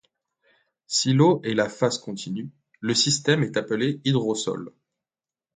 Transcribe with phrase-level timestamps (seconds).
[0.87, 4.71] Si l'eau est la phase continue, le système est appelé hydrosol.